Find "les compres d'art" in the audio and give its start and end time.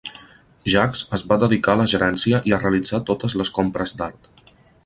3.43-4.35